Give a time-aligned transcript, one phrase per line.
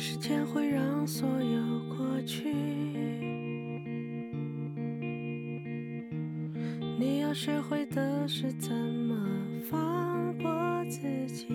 [0.00, 2.48] 时间会让所有过去。
[6.96, 9.16] 你要学会的是怎么
[9.68, 10.48] 放过
[10.88, 11.48] 自己。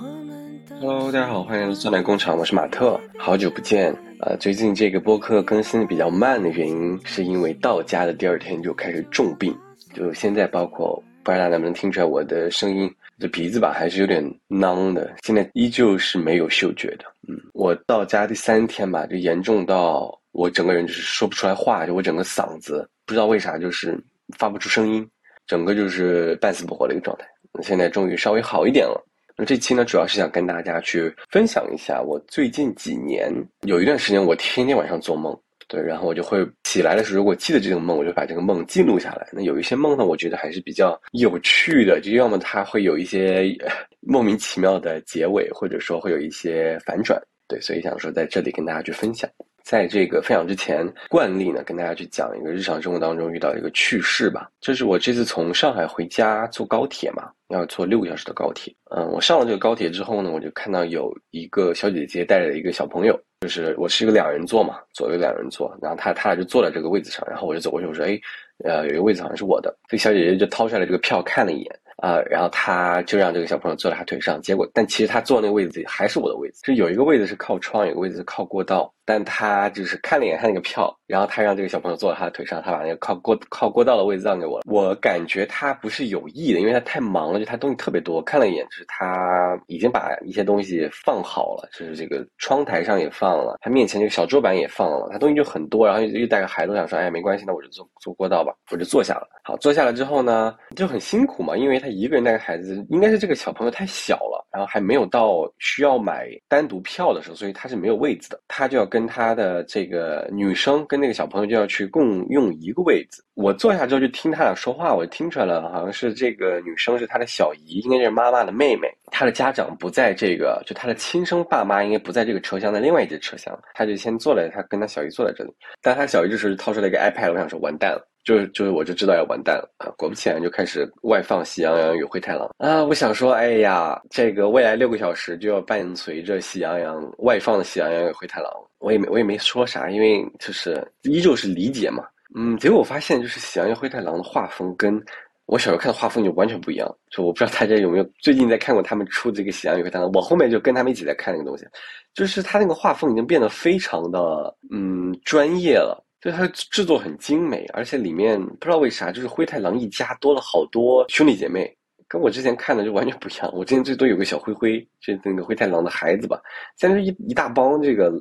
[0.00, 3.92] 我们都 Hello，大家好，欢迎来到酸奶工厂，我是马特，好久不见。
[4.20, 9.52] 呃，最近这个播客更新的比较慢的原因，是因为到家的第二天就开始重病，
[9.92, 12.88] 就现在包括不知道大家能不能听出来我的声音，
[13.22, 17.04] 这鼻子吧还是有点囔的，现在依旧是没有嗅觉的。
[17.28, 23.96] 嗯，我到家第三天吧，就严重到我整个人就是说不出来话，就我整个嗓子不知道为啥就是
[24.36, 25.08] 发不出声音，
[25.46, 27.24] 整个就是半死不活的一个状态。
[27.62, 29.00] 现在终于稍微好一点了。
[29.36, 33.32] 那这期呢，主要是想跟大家去分享一下我最近几年
[33.62, 35.38] 有一段时间，我天天晚上做梦，
[35.72, 39.26] 对，然后我就会起来的时候，如果记得这个梦，我就把这个梦记录下来。
[39.32, 43.56] 那有一些梦呢，我觉得还是比较有趣的，就要么它会有一些
[44.00, 49.30] 莫名其妙的结尾，或者说会有一些反转，对，所以想说在这里跟大家去分享。
[49.64, 54.50] 在这个分享之前，惯例呢，跟大家去讲一个日常生活当中遇到一个趣事吧。
[54.60, 58.74] 就是我这次从上海回家坐高铁嘛，要坐六个小时的高铁。
[58.94, 68.20] 嗯，我上了这个高铁之后呢，我就看到有一个小姐姐带着一个小朋友，就是我是一个两人座嘛，左右两人座，然后她她俩就坐在这个位子上，然后我就走过去，我说，哎，
[68.64, 71.78] 呃，有一个位子好像是我的，这个小姐姐就掏出来这个票看了一眼。
[72.02, 84.64] 啊、然后他就让这个小朋友坐在他腿上，结果，但其实他坐那个位置还是我的位置，就有一个位置是靠窗，有个位置是靠过道，但他就是看了一眼他那个票，然后他让这个小朋友坐在他的腿上，他把那个靠过靠过道的位置让给我了。
[84.66, 88.20] 我感觉他不是有意的，因为他太忙了，就他东西特别多。
[88.22, 99.28] 看了一眼，就是他已经把一些东西放好了，就是这个窗台上也放了，他面前这个小桌板也放了，他东西就很多，然后又带个孩子，想说，哎，没关系，那我就坐坐过道吧，我就坐下了。
[99.44, 113.24] 好，坐下来之后呢，就很辛苦嘛，因为他一个人带个孩子，应该是这个小朋友太小了，然后还没有到需要买单独票的时候，所以他是没有位子的，他就要跟他的这个女生跟那个小朋友就要去共用一个位子。
[113.34, 128.06] 我坐下之后就听他俩说话，我就听出来了，好像是这个女生是他的小姨，应该是妈妈的妹妹，她的家长不在这个，就她的亲生爸妈应该不在这个车厢的另外一节车厢，他就先坐在，他跟他小姨坐在这里，但他小姨这时候就掏出来一个 iPad，我想说完蛋了。
[128.24, 129.90] 就就是我就知道要完蛋了啊！
[129.96, 132.84] 果不其然就开始外放《喜羊羊与灰太狼》啊！
[132.84, 142.04] 我想说，哎呀，这个未来六个小时就要伴随着《喜羊羊》外放的《喜羊羊与灰太狼》，我也没我也没说啥，因为就是依旧是理解嘛。
[142.36, 145.02] 嗯，结果我发现就是《喜羊羊灰太狼》的画风跟
[145.46, 146.88] 我小时候看的画风就完全不一样。
[147.10, 151.66] 就我不知道大家有没有最近在看过他们出这个《喜羊羊与灰太狼》，我后面就跟他们一起在看那个东西，
[152.14, 156.01] 就是他那个画风已经变得非常的嗯专业了。
[156.22, 163.50] 就它制作很精美，而且里面不知道为啥，就是灰太狼一家多了好多兄弟姐妹，跟我之前看的就完全不一样。
[163.52, 166.40] 我之前最多有个小灰灰，就那个灰太狼的孩子吧，
[166.76, 168.12] 现在是一一大帮这个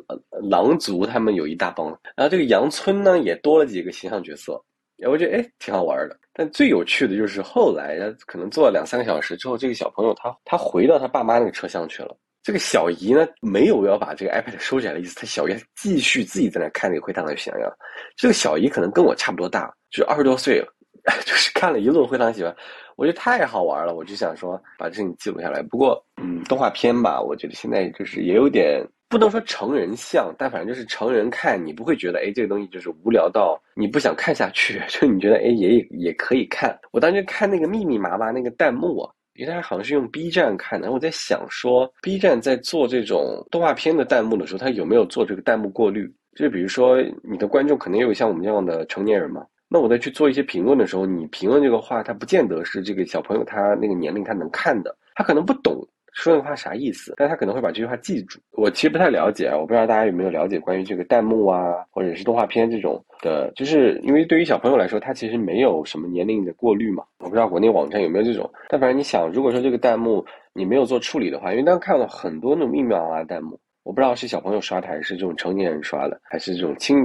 [0.49, 4.59] 狼族，他们有一大帮，然后这个羊村呢也多了几个形象角色，
[5.07, 6.17] 我觉得哎挺好玩的。
[6.33, 12.17] 但最有趣的就是后来，可能坐了两三个小时之后，这个小朋友他他回到他爸妈那个车厢去了。
[12.43, 17.71] 这个小姨呢，没有要把这个 iPad 收起来的意思，她小姨继续自己在那看那个灰太狼与喜羊羊。
[18.15, 20.59] 这个小姨可能跟我差不多大，就二十多岁，
[21.23, 22.55] 就是看了一路灰太狼喜羊，
[22.95, 25.61] 我觉得太好玩了，我就想说把这情记录下来。
[25.61, 36.75] 不过，嗯，动画片吧，我觉得现在就是也有点不能说成人像，但反正就是成人看你不会觉得，哎，这个东西就是无聊到你不想看下去， 就你觉得，哎，也也可以看。
[36.91, 39.13] 我当时看那个密密麻麻那个弹幕啊。
[39.35, 46.11] 因为他好像是用 B 站看的，我在想说，B 站在做这种动画片的弹幕的时候，他有没有做这个弹幕过滤？
[46.35, 58.39] 就比如说，你的观众可能也有像我们这样的成年人嘛，那我在去做一些评论的时候，你评论这个话，他不见得是这个小朋友他那个年龄他能看的，他可能不懂说那话啥意思，但他可能会把这句话记住。
[58.51, 67.03] 我其实不太了解啊，我不知道大家有没有了解关于这个弹幕啊，或者是动画片这种的，就是因为对于小朋友来说，他其实没有什么年龄的过滤嘛。
[67.19, 76.97] 我不知道国内网站有没有这种，但反正你想，如果说这个弹幕你没有做处理的话，因为当时看到很多那种密密麻麻的弹幕，我不知道是小朋友刷的，还是这种成年人刷的，还是这种青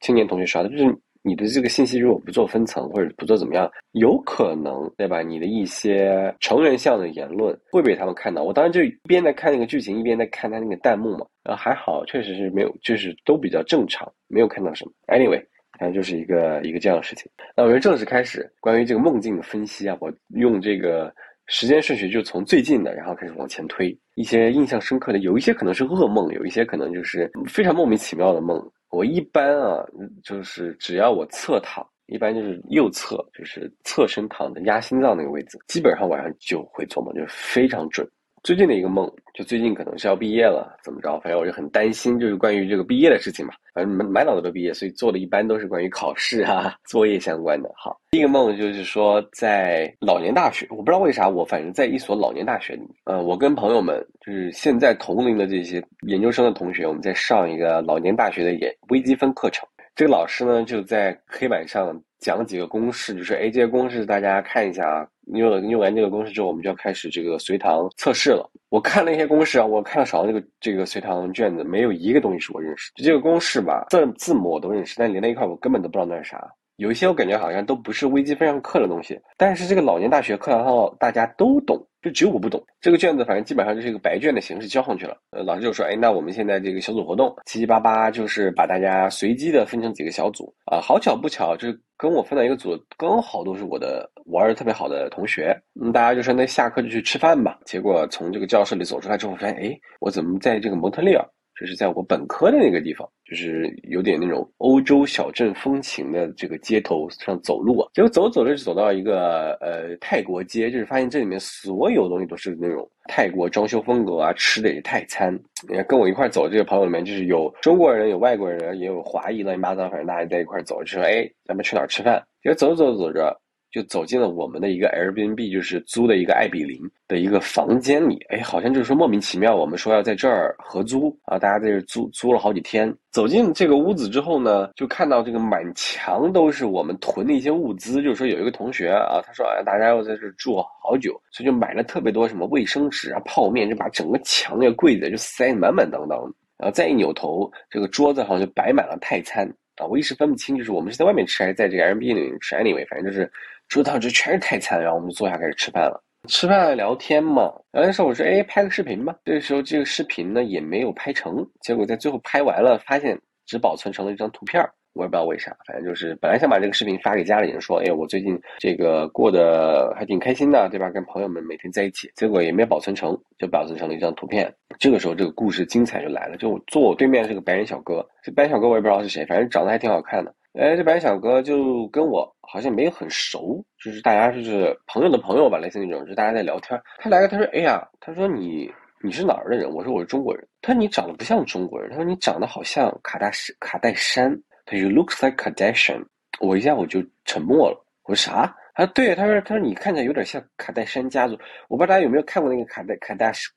[0.00, 0.84] 青年同学刷的，就是
[1.24, 5.22] 你的这个信息如果不做分层或者不做怎么样，有可能对吧？
[5.22, 8.42] 你的一些成人向的言论会被他们看到。
[8.42, 14.92] 我当时就一边在看那个剧情，一边在看他那个弹幕嘛，然后还好，确实是没有，就是都比较正常，没有看到什么。
[15.08, 15.42] Anyway。
[15.76, 17.28] 反正就是一个一个这样的事情。
[17.56, 21.12] 那我们正式开始关于这个梦境的分析啊，我用这个
[21.46, 23.96] 时间顺序就从最近的，然后开始往前推。
[24.14, 28.60] 一些印象深刻的，有一些可能是噩梦，有一些可能就是非常莫名其妙的梦。
[28.90, 29.84] 我一般啊，
[30.22, 38.08] 就是只要我侧躺，一般就是右侧，就是侧身躺的压心脏那个位置，基本上晚上就会做梦，就非常准。
[38.44, 41.18] 最近的一个梦，就最近可能是要毕业了，怎么着？
[41.20, 43.54] 反正我就很担心，就是关于这个毕业的事情嘛。
[43.72, 47.72] 反正满满脑子都毕业，所以做的一般都是关于考试啊、 作业相关的。
[47.74, 59.66] 好，第一个梦就是说在老年大学，我不知道为啥，我反正在一所老年大学里，呃，我跟朋友们就是现在同龄的这些研究生的同学，我们在上一个老年大学的研微积分课程。
[59.94, 68.48] 这个老师呢就在黑板上讲几个公式，就是：“哎，这些公式大家看一下啊。”用了用完这个公式之后，我们就要开始这个随堂测试了。
[68.68, 72.92] 我看了一些公式啊，我看了少了这个这个随堂卷子，没有一个东西是我认识。
[72.94, 76.50] 就这个公式吧，字字母我都认识，但连在一块我根本都不知道那是啥。
[76.76, 81.80] 有一些我感觉好像都不是微积分上课的东西，但是这个老年大学课堂上大家都懂。
[82.02, 85.16] 就只有我不懂这个卷子，反正基本上就是一个白卷的形式交上去了。
[85.30, 90.82] 呃，老师就说：“哎，那我们现在这个小组活动七七八八，就是把大家随机的分成几个小组啊。
[90.82, 95.56] 好巧不巧，就是跟我分到一个组，刚好都是我的玩的特别好的同学。
[95.80, 97.58] 嗯，大家就说那下课就去吃饭吧。
[97.64, 101.24] 结果从这个教室里走出来之后，发现哎，我怎么在这个蒙特利尔？”
[101.58, 115.32] 就是在我本科的那个地方，就是有点那种欧洲小镇风情的这个街头上走路啊，结果走着走着就走到一个呃泰国街，就是发现这里面所有东西都是那种泰国装修风格啊，吃的也泰餐。
[115.68, 122.22] 你看跟我一块走这个朋友里面，就是有中国人，有外国人，也有华裔，乱七八糟，反正大家在一块走，就说哎，咱们去哪儿吃饭？
[122.42, 123.40] 结果走着走着走着。
[123.74, 128.24] 就走进了我们的一个 Airbnb，就是租的一个艾比林的一个房间里。
[128.28, 132.94] 哎，好像就是说莫名其妙，我们说要在这儿合租啊，大家在这租租了好几天。
[133.10, 138.00] 走进这个屋子之后呢，就看到这个满墙都是我们囤的一些物资。
[138.00, 146.32] 就是说有一个同学啊，他说哎，大家要在这住好久，所以就买了特别多什么卫生纸啊、泡面，就把整个墙那个柜子就塞得满满当当的。
[146.58, 152.54] 然后再一扭头，这个桌子好像就摆满了泰餐啊，我一时分不清，就是我们是在外面吃还是在这个 Airbnb 里吃。
[152.54, 153.28] Anyway，反正就是。
[153.68, 156.00] 桌子上就全是泰餐，然后我们就坐下开始吃饭了。
[156.26, 164.72] 吃饭聊天嘛，然后那时候我说：“哎，拍个视频吧。”这个时候这个视频呢也没有拍成，结果在最后拍完了，发现只保存成了一张图片儿。
[164.94, 170.88] 我也不知道为啥，反正就是本来想把这个视频发给家里人说：“哎，我最近这个过得还挺开心的，对吧？
[170.88, 174.50] 跟朋友们每天在一起。”结果也没保存成，就保存成了一张图片。
[174.78, 180.32] 这个时候这个故事精彩就来了，就坐我对面这个白人小哥，这白人小哥我也不知道是谁，反正长得还挺好看的。
[180.54, 186.80] 哎，这白小哥就跟我好像没有很熟，就是大家就是朋友的朋友吧，类似那种，就大家在聊天。
[186.98, 188.72] 他来了，他说：“哎呀，他说你
[189.02, 194.30] 你是哪儿的人？”我说：“我是中国人。”他说：“你长得不像中国人。”他说：“你长得好像卡大卡戴珊。”
[194.64, 196.04] 他说：“Looks like Kardashian。”
[196.38, 197.84] 我一下我就沉默了。
[198.04, 201.36] 我说：“啥？”他说：“对。”他说：“他说你看起来有点像卡戴珊家族。”
[201.68, 203.52] 我不知道大家有没有看过那个卡戴卡戴珊，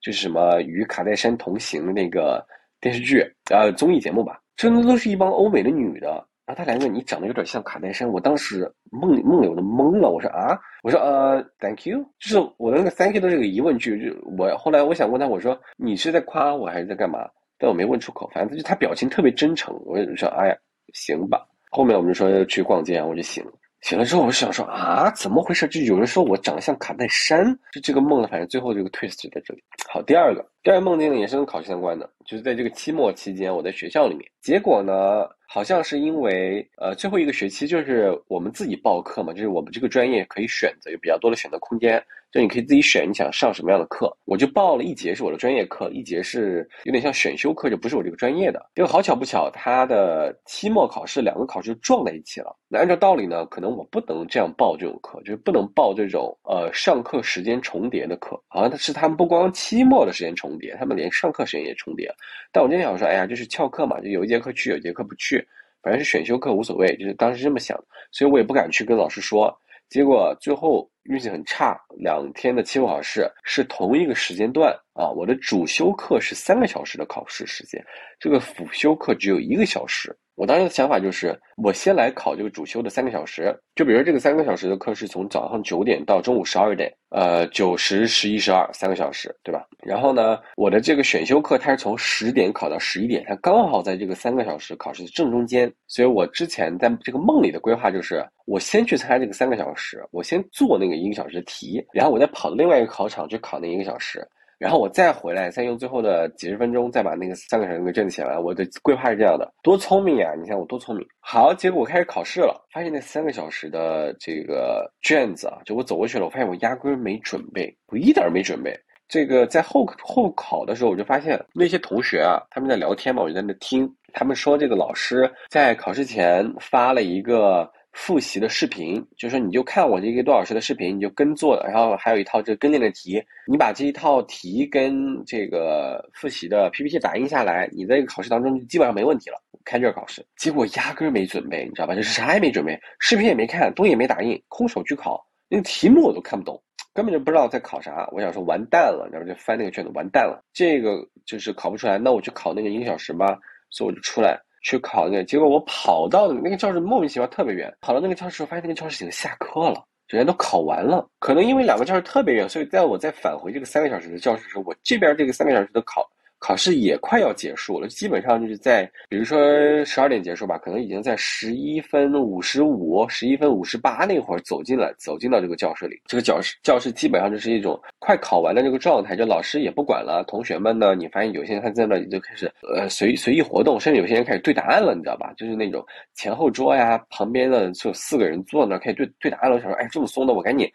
[0.00, 2.44] 就是什么与卡戴珊同行的那个
[2.80, 4.40] 电视剧呃综艺节目吧？
[4.56, 6.26] 真的都是一帮欧美的女的。
[6.44, 10.10] 然后他两个，你长得有点像卡戴珊，我当时梦梦里我都懵了。
[10.10, 14.04] 我说啊，我说呃，Thank you，就是我的那个 Thank you 的这个疑问句。
[14.04, 17.28] 就我后来我想问他，我说你是在夸我还是在干嘛？
[17.58, 19.72] 但我没问出口，反正就他表情特别真诚。
[19.84, 20.56] 我就说哎呀，
[20.94, 21.46] 行吧。
[21.70, 23.52] 后面我们就说去逛街，我就醒了。
[23.82, 25.68] 醒了之后，我就想说啊，怎么回事？
[25.68, 29.62] 就有人说我长得像卡戴珊，就这个梦呢，反正最后这个 twist 就在这里。
[29.88, 35.28] 好，第二个，第二个梦境呢也是跟考试相关的，就是在这个期末期间，我在学校里面，结果呢。
[35.54, 42.02] 好像是因为，呃，最后一个学期就是我们自己报课嘛，就是我们这个专业可以选择有比较多的选择空间，
[42.32, 44.10] 就你可以自己选你想上什么样的课。
[44.24, 48.70] 我就报了一节是我的专业课，一节是有点像选修课，就不是我这个专业的。
[48.74, 52.56] 因为好巧不巧，他的期末考试两个考试撞在一起了。
[52.68, 58.42] 那按照道理呢，可能我不能这样报这种课，就是不能报这种呃上课时间重叠的课。
[58.48, 62.10] 好像他是他们不光期末的时间重叠，他们连上课时间也重叠。
[62.50, 65.46] 但我今天想说，哎呀，就是翘课嘛，就有一节课去，有一节课不去。
[65.82, 67.76] 反正是选修课无所谓，就是当时这么想，
[68.12, 69.52] 所以我也不敢去跟老师说。
[69.92, 75.10] 结果最后运气很差，两天的期末考试是同一个时间段啊。
[75.10, 77.84] 我的主修课是三个小时的考试时间，
[78.18, 80.16] 这个辅修课只有一个小时。
[80.34, 89.66] 我当时的想法就是，我先来考这个主修的三个小时，就比如这个三个小时的课是从早上九点到中午十二点，呃，九十、十一、十二三个小时，对吧？
[89.82, 104.26] 然后呢，我的这个选修课它是从十点考到十一点，它刚好在这个三个小时考试的正中间，所以我之前在这个梦里的规划就是，我先去参加这个三个小时，我先做那个一个小时的题，然后我再跑到另外一个考场去考那一个小时。
[104.62, 108.38] 然后我再回来，再用最后的几十分钟，再把那个三个小时给挣起来。
[108.38, 110.34] 我的规划是这样的，多聪明呀！
[110.40, 111.04] 你看我多聪明。
[111.18, 118.72] 好，结果我开始考试了，发现那三个小时的这个卷子啊，就我走过去了，我发现我压根儿没准备，我一点没准备。
[119.08, 127.68] 这个在后后考的时候，我就发现那些同学啊，他们在聊天嘛，我就在那听，他们说这个老师在考试前发了一个。
[127.92, 139.40] 复习的视频，就是说你就看我这个多小时的视频，你就跟做，然后还有一套这个跟练的题，你把这一套题跟这个复习的 PPT 打印下来，你在这个考试当中基本上没问题了。
[139.64, 141.94] 开卷考试，结果压根儿没准备，你知道吧？
[141.94, 146.60] 就是啥也没准备，视频也没看，东西也没打印，空手去考，那个题目我都看不懂，
[146.92, 148.08] 根本就不知道在考啥。
[148.10, 153.38] 我想说完蛋了，然后就翻那个卷子，完蛋了，这个就是考不出来，那我去考那个一个小时吧，
[153.70, 154.40] 所以我就出来。
[154.62, 157.72] 去考那，结果我跑到那个教室，莫名其妙特别远。
[157.80, 161.06] 跑到那个教室，发现那个教室已经下课了，人家都考完了。
[161.18, 166.08] 可能因为两个教室特别远，所以在我在返回这个三个小时的教室的时候，我这边这个三个小时的考。
[166.42, 169.38] 考试也快要结束了，基本上就是在，比如说
[169.84, 176.00] 十二点结束吧，可能已经在十一分五十五、十一分五十八那会儿走进了，走进到这个教室里。
[176.04, 185.32] 这个教室教室基本上就是一种快考完的这个状态，就老师也不管了，同学们呢，你发现有些人他在那里就开始呃随随意活动，甚至有些人开始对答案了，你知道吧？
[185.36, 189.58] 就是那种前后桌呀，旁边的就四个人坐那开始对对答案了。
[189.58, 190.68] 我想说，哎，这么松的，我赶紧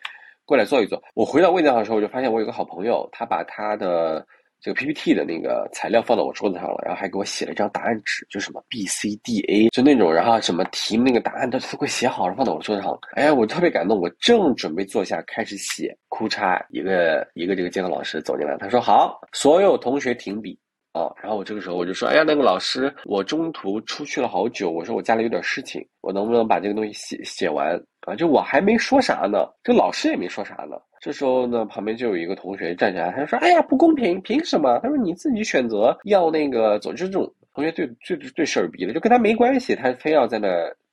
[0.45, 1.03] 过来坐一坐。
[1.13, 4.25] 我回到位子上的时候，我就发现我有个好朋友，他把他的。
[4.59, 12.99] 这个 PPT 的那个材料放到我桌子上了，然后还给我写了一张答案纸，就什么 B C D A，就那种，然后什么题目那个答案都都给我写好了，放到我桌子上了。
[13.13, 20.59] 哎，我特别感动，我正准备坐下开始写，哭嚓，一个一个这个监考老师走进来，他说：“好，所有同学停笔。”
[20.93, 30.75] 哦，然后我这个时候我就说：“哎呀，那个老师，我中途出去了好久，我说我家里有点事情，我能不能把这个东西写写完？”啊，就我还没说啥呢，这老师也没说啥呢。
[30.99, 40.47] 这时候呢，旁边就有一个同学站起来，他说：“哎呀，不公平，凭什么？”他说：“你自己选择要那个走，就是这种同学对最最事儿逼的，就跟他没关系，他非要在那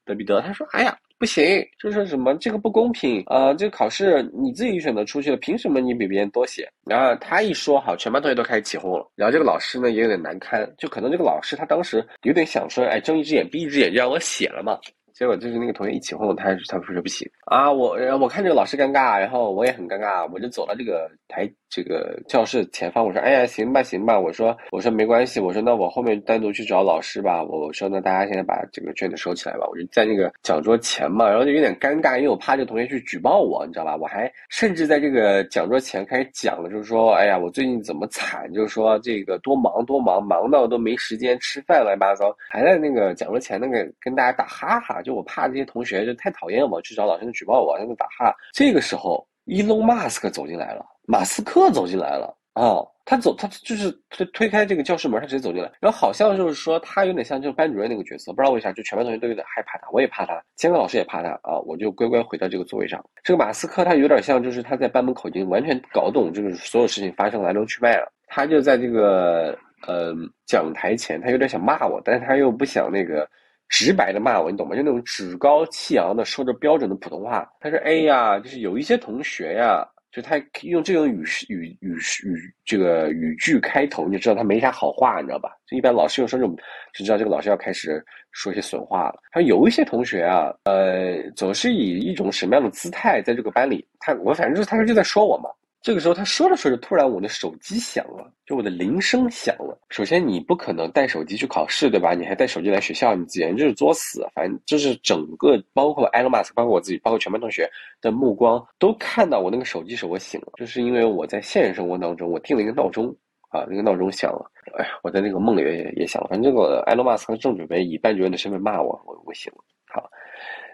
[0.05, 3.55] 得比得。”他说：“哎呀，不行，就是什么这个不公平啊！
[3.55, 9.11] 这个考试你自己选择出去了，凭什么你比别人多写？”然后他一说好，全班同学都开始起哄了。
[9.15, 14.79] 然后这个老师呢也有点难堪，就可能这个老师他当时有点想说：“哎，睁一只眼闭一只眼，就让我写了嘛。”
[15.17, 33.95] 结果就是那个同学一起哄，他他说不行啊，我我看这个老师尴尬，然后我也很尴尬，我就走到这个台这个教室前方，我说哎呀行吧行吧，我说我说没关系，我说那我后面单独去找老师吧，我说那大家现在把这个卷子收起来吧，我就在那个讲桌前嘛，然后就有点尴尬，因为我怕这个同学去举报我，你知道吧？
[33.95, 45.01] 我还甚至在这个讲桌前开始讲了，就是说哎呀我最近怎么惨，就是说这个多忙多忙，忙到都没时间吃饭，乱七八糟，还在那个讲桌前那个跟大家打哈哈。
[45.05, 48.35] 就我怕这些同学就太讨厌我，去找老师举报我，在那打哈。
[48.53, 52.83] 这个时候，伊隆马斯克走进来了，马斯克走进来了啊！
[53.07, 55.71] 他走，他就是推推开这个教室门，他直接走进来。
[55.79, 61.59] 然后好像就是说，他有点像就是班主任那个角色，不知道为啥，就全班同学都有点害怕他，我也怕他，监考老师也怕他啊！
[61.67, 63.05] 我就乖乖回到这个座位上。
[63.23, 68.11] 这个马斯克他有点像，就是他在班门口已经完全搞懂这个所有事情发生来龙去脉了。
[68.27, 69.55] 他就在这个
[69.87, 70.15] 呃
[70.47, 73.29] 讲台前，他有点想骂我，但是他又不想那个。
[73.75, 74.77] 直白的骂我，你懂吗？
[74.77, 77.45] 就那种趾高气扬的说着标准的普通话。
[77.59, 85.51] 他说：“哎呀，就是有一些同学呀，就他用这种语语语语这个语句开头，你就知道他没啥好话，你知道吧？
[85.67, 86.55] 就一般老师用说这种，
[86.97, 88.01] 就知道这个老师要开始
[88.31, 89.19] 说一些损话了。
[89.33, 93.85] 他说有一些同学啊，呃，总是以一种什么样的姿态在这个班里？
[93.99, 95.51] 他我反正就是他说就在说我嘛。”
[95.85, 99.79] 这个时候他说着说着，突然我的手机响了，就我的铃声响了。
[99.91, 102.15] 首先你不可能带手机去考试，对吧？
[102.15, 104.27] 你还带手机来学校，你简直就是作死。
[104.35, 113.15] 反正就是整个，包括埃隆马斯，包括我自己，包括全班同学的目光都看到我那个手机时我醒了，就是因为我在现实生活当中我定了一个闹钟
[113.51, 116.29] 啊，那个闹钟响了，哎呀，我在那个梦里也也响了。
[116.31, 119.59] 反正这个埃隆马斯克正准备以班主任的身份骂我，我我醒了。
[119.93, 120.11] 好，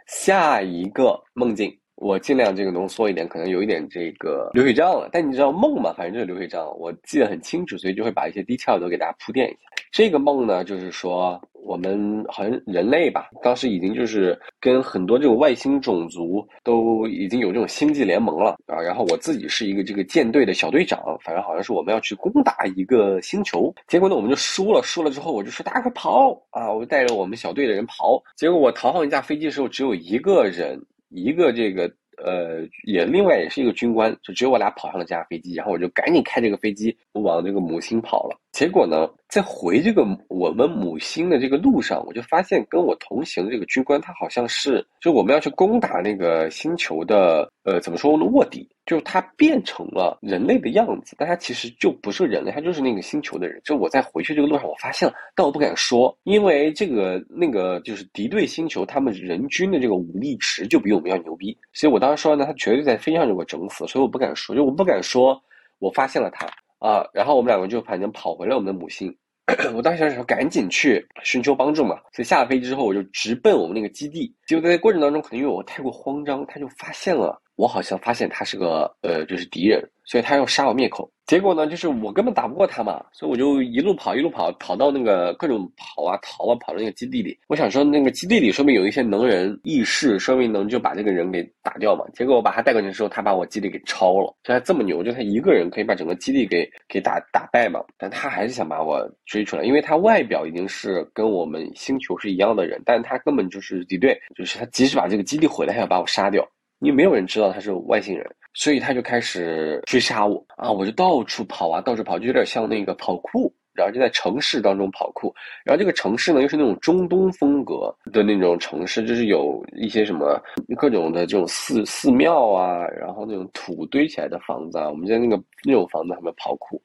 [0.06, 1.76] 下一个梦境。
[2.00, 5.08] 我尽量这个浓缩一点，可能有一点这个流水账了。
[5.12, 5.92] 但你知道梦嘛？
[5.92, 9.58] 反正就是流水账，我记得很清楚，所以就会把一些 detail 都给大家铺垫一下。
[9.92, 18.80] 这个梦呢，就是说我们好像人类吧，当时已经就是跟很多这种外星种族都已经有这种星际联盟了啊。
[18.80, 23.74] 然后我自己是一个这个舰队的小队长，反正好像是我们要去攻打一个星球。
[23.88, 26.72] 结果呢，我们就输了，输了之后我就说大家快跑啊！
[26.72, 28.22] 我就带着我们小队的人跑。
[28.36, 30.80] 结果我逃上一架飞机的时候，只有一个人。
[31.10, 31.90] 一个这个
[32.24, 38.38] 呃，也另外也是一个军官，就只有我俩跑上了这架飞机，然后我就赶紧开这个飞机往这个母星跑了。
[38.60, 48.26] 结果呢，在回这个我们母星的这个路上，我就发现跟我同行的这个军官，他好像是就我们要去攻打那个星球的，呃，怎么说呢？
[48.26, 53.58] 卧底，就是他变成了人类的样子，但他其实就不是人类，他就是那个星球的人。
[53.64, 65.42] 就我在回去这个路上，我发现了，但我不敢说，因为这个那个就是敌对星球，他们人均的这个武力值就比我们要牛逼，所以我当时说呢，他绝对在飞机上就给我整死，所以我不敢说，就我不敢说
[65.78, 66.46] 我发现了他。
[66.80, 69.14] 啊，然后我们两个就反正跑回了我们的母星，
[69.76, 74.34] 我当时想说赶紧去寻求帮助嘛，所以下了飞机之后我就直奔我们那个基地。
[74.46, 81.10] 结果在过程当中，可能因为我太过慌张，他就发现了我好像发现他是个呃就是敌人，所以他要杀我灭口。
[81.26, 87.38] 结果呢，就是我根本打不过他嘛，所以我就一路跑一路跑，跑到那个各种跑啊逃啊，跑到那个基地里。
[87.48, 92.04] 我想说那个基地里说明有一些能人异士，说明能就把这个人给打掉嘛。
[92.14, 97.84] 结果我把他带过去的时候，他把我基地给抄了，就他这么牛，就他一个人可以把整个基地给给打打败嘛。
[97.98, 106.44] 但他还是想把我追出来，因为他外表已经是跟我们星球是一样的人，但他根本就是敌对，就是他即使把这个基地毁了，他要把我杀掉，
[106.80, 108.26] 因为没有人知道他是外星人。
[108.52, 110.72] 所以他就开始追杀我啊！
[110.72, 115.32] 我就到处跑啊，到处跑，就有点像那个跑酷，然后就在城市当中跑酷。
[115.64, 120.36] 然后这个城市呢，又是那种中东风格的那种城市，就是有一些什么
[120.76, 124.90] 各种的这种寺寺庙啊，然后那种土堆起来的房子啊。
[124.90, 126.82] 我们在那个那种房子上面跑酷。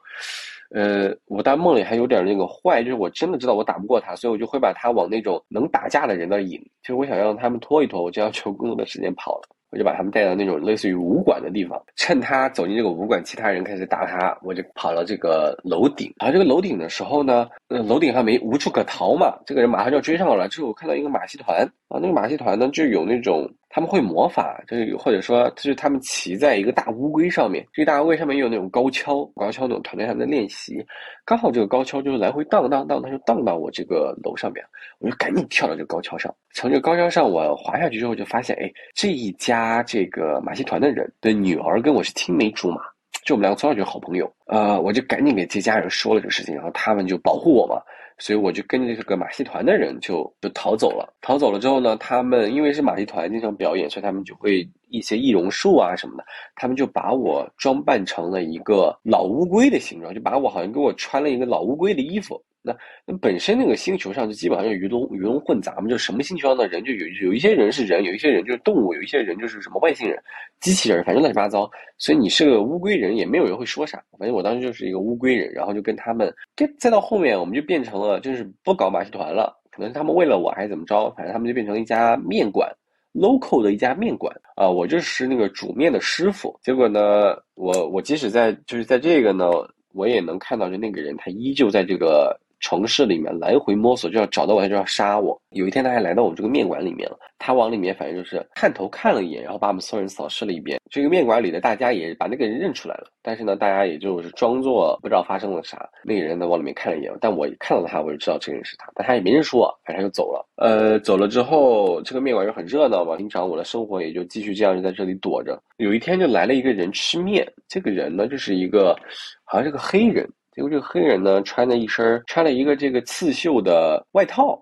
[0.70, 6.60] 呃，我在梦里还有点那个坏，就是我真的知道我打不过他，所以我就会把他往那种能打架的人那引。
[6.84, 9.55] 其实我想让他们拖一拖，我就要求更多的时间跑了。
[9.78, 16.14] 就把他们带到那种类似于武馆的地方，趁他走进这个武馆，其他人开始打他，我就跑到这个楼顶。
[16.18, 20.48] 跑这个楼顶的时候呢，楼顶还没无处可逃嘛，这个人马上就要追上我了。
[20.48, 23.52] 之后我看到一个马戏团啊，那个马戏团呢就有那种。
[23.76, 30.82] 他们会魔法，就是或者说，就是他们骑在一个大乌龟上面，这个大乌龟上面有那种高跷，高跷那种团队上的练习。
[31.26, 34.64] 刚好这个高跷就是来回荡荡荡，它就荡到我这个楼上面，
[35.00, 36.34] 我就赶紧跳到这个高跷上。
[36.54, 42.78] 从这个高跷上我滑下去之后，就发现，哎，这一家这个马戏团的人的女儿跟我是青梅竹马，
[43.26, 44.32] 就我们两个从小就是好朋友。
[44.46, 47.82] 呃，我就赶紧给这家人说了这个事情，然后他们就保护我嘛。
[48.18, 51.14] 所以我就跟着这个马戏团的人就就逃走了。
[51.20, 56.24] 逃走了之后呢，他们因为是马戏团经常表演，所以他们就会一些易容术啊什么的。
[56.56, 62.42] 他们就把我装扮成了一个老乌龟的形状，就把我好像给我穿了一个老乌龟的衣服。
[62.66, 70.18] 那那本身那个星球上就基本上就鱼龙鱼龙混杂嘛，就什么星球上的人就有有一些人是人，有一些人就是动物，有一些人就是什么外星人、
[70.60, 71.70] 机器人，反正乱七八糟。
[72.00, 74.04] 所以你是个乌龟人，也没有人会说啥。
[74.18, 82.68] 反正我当时就是一个乌龟人，然后就跟他们，跟再到后面我们就变成了就是不搞马戏团了，可能是他们为了我还是怎么着，反正他们就变成了一家面馆
[83.14, 86.60] ，local 的一家面馆啊，我就是那个煮面的师傅。
[86.64, 89.52] 结果呢，我我即使在就是在这个呢，
[89.94, 92.36] 我也能看到就那个人他依旧在这个。
[92.60, 95.40] 城市里面来回摸索，就要找到我，他就要杀我。
[95.52, 100.80] 有一天他还来到我们这个面馆里面了，他往里面反正就是探头看了一眼，然后把我们所有人扫视了一遍。
[100.90, 105.88] 这个面馆里的大家也把那个人认出来了，但是呢，大家也就是装作不知道发生了啥。
[106.04, 110.46] 那个人呢往里面看了一眼，但我看到他，我就知道这个人是他，但他也没人说，反正就走了。
[110.58, 115.62] 呃，走了之后，这个面馆就很热闹嘛，平常我的生活也就继续这样就在这里躲着。
[115.78, 118.98] 有一天就来了一个人吃面，这个人呢就是一个
[119.44, 120.28] 好像是个黑人。
[120.56, 124.58] 结果这个黑人呢，穿了一身穿了一个这个刺绣的外套，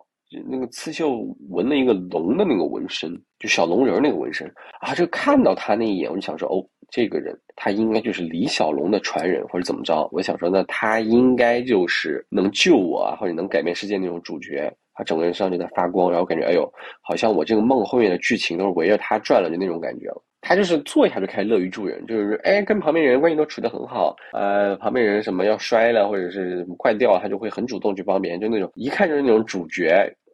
[0.49, 1.19] 那个刺绣
[1.51, 4.51] 纹了一个龙的那个纹身，就小龙人那个纹身
[4.81, 4.95] 啊。
[4.95, 10.09] 就看到他那一眼，我就想说，哦，这个人他应该就是李小龙的传人，或者怎么着。
[10.11, 14.75] 我想说，那他应该就是能救我啊，或者能改变世界那种主角。
[14.95, 16.67] 他整个人身上就在发光，然后感觉，哎呦，
[17.01, 20.07] 好像我这个梦后面的剧情都是围着他转了，就那种感觉。
[20.45, 29.89] 他就是坐一下就开始乐于助人，就是哎，跟旁边人关系都处得很好，呃，旁边人什么要摔了或者是快掉，他就会很主动去帮别人，就那种一看就是那种主角，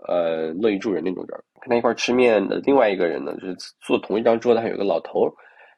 [0.08, 1.40] 呃，乐于助人那种人。
[1.62, 5.32] 跟他一块吃面的另外一个人呢，就是坐同一张桌子，还有个老头，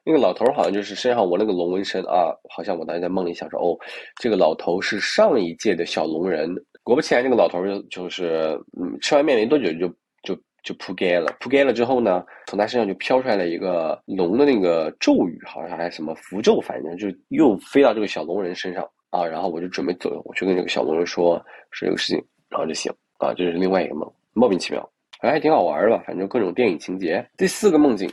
[0.05, 3.77] 那个老头好像就是身上纹了个龙纹身啊，好像我当时在梦里想说，哦，
[4.21, 6.49] 这个老头是上一届的小龙人。
[6.83, 9.93] 果不其然，这个老头就就是嗯，吃完面没多久就。
[10.63, 19.25] 就扑街了，扑街了之后呢，从他身上就飘出来了一个龙的那个咒语，好像还什么符咒，反正就又飞到这个小龙人身上啊。
[19.25, 21.35] 然后我就准备走，我去跟这个小龙人说
[21.71, 23.33] 说这个事情，然后就行啊。
[23.33, 24.87] 这是另外一个梦，莫名其妙，
[25.19, 26.03] 还还挺好玩的吧？
[26.05, 27.25] 反正各种电影情节。
[27.37, 28.07] 第四个梦境，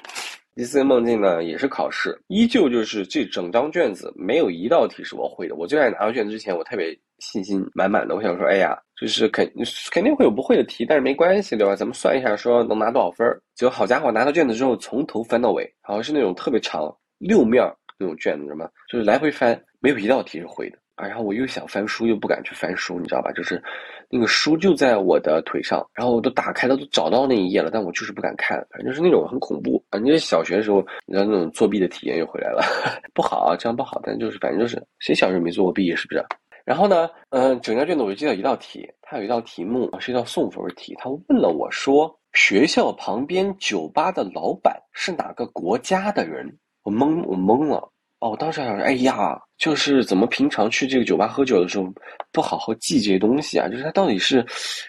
[0.58, 5.54] 第四个梦境呢也是考试，依旧就是这整张卷子没有一道题是我会的。
[5.54, 6.98] 我就在拿到卷子之前，我特别。
[7.20, 9.44] 信心满满的，我想说，哎呀，就是肯
[9.90, 11.74] 肯定会有不会的题，但是没关系，对吧？
[11.74, 13.42] 咱们算一下，说能拿多少分儿。
[13.56, 17.64] 结果好家伙，拿到卷子之后，从头翻到尾，好像是那种特别长六面
[17.98, 23.30] 那种卷子，什么就是来回翻，没有一道题是会的然后我又想翻书，又不敢去翻书，你知道吧？
[23.32, 23.62] 就是
[24.08, 29.98] 那个书就在我的腿上，然后我都打开了，都找到那一页了，但我就是不敢看，反正就是那种很恐怖啊。
[29.98, 32.62] 你小学的时候，你知道那种作弊的体验又回来了，
[33.14, 34.00] 不好啊，这样不好。
[34.02, 36.24] 但就是反正就是，谁小时候没做过弊，是不是？
[36.64, 46.46] 然后呢，嗯，整张卷子我就记到一道题，它有一道题目是一道送分题，他问了我说：“学校旁边酒吧的老板是哪个国家的人？”
[46.84, 51.87] 我懵，我懵了，哦，我当时还想说，哎呀，就是怎么平常去这个酒吧喝酒的时候
[52.33, 53.68] 不好好记这些东西啊？
[53.68, 54.44] 就是它到底是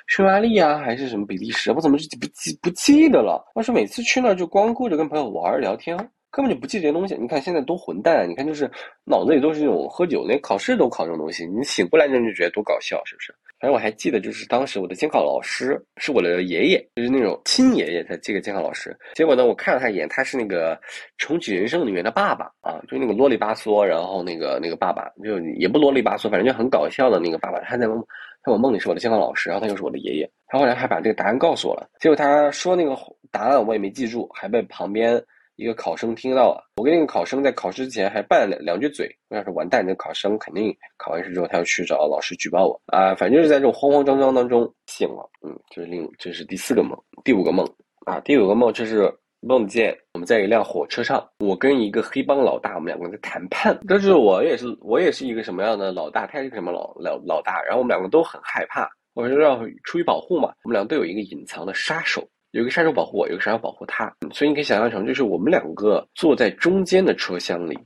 [0.08, 1.72] 匈牙利啊，还是什么比利时？
[1.72, 3.44] 我怎么就不记不记得了？
[3.54, 5.96] 我说每次去那儿就光顾着跟朋友玩聊天。
[6.32, 7.16] 根本就不记这些东西。
[7.16, 8.30] 你看现在多混蛋！
[8.30, 8.70] 你看就是
[9.04, 11.46] 脑子里都是那种喝酒，连考试都考这种东西。
[11.48, 13.34] 你醒过来那就觉得多搞笑，是不是？
[13.60, 18.96] 反正我还记得，就是当时我的监考老师是我的爷爷，就是那种亲爷爷的这个监考老师。
[19.16, 20.76] 结果呢，我看了他一眼，他是那个
[21.18, 27.60] 《重启人生》里面的爸爸啊，就那个啰里吧嗦，然后那个那个爸爸就也不啰里吧嗦，反正就很搞笑的那个爸爸。
[27.62, 28.00] 他在梦，
[28.46, 30.32] 在我梦里是我的监考老师，然后他又是我的爷爷。
[30.48, 32.96] 他后来还把这个答案告诉我了，结果他说那个
[33.30, 35.22] 答案我也没记住，还被旁边。
[35.60, 43.14] 一个考生听到了，我跟那个考生在考试之前还拌了两句嘴，我想说完蛋，那考生肯定考完试之后他要去找老师举报我啊！
[43.14, 47.68] 反正是在这种慌慌张张当中醒了，嗯，这是另这是第四个梦，第五个梦
[48.06, 62.26] 啊，第五个梦就是梦见我们在一辆火车上，我跟一个黑帮老大，我们两个人在谈判，但是我也是我也是一个什么样的老大，他是什么老老老大，然后我们两个都很害怕，我说要出于保护嘛，我们两个都有一个隐藏的杀手。
[62.52, 67.78] 有个杀手保护我，有个杀手保护他，所以你可以想象成，就是我们两个坐在中间的车厢里，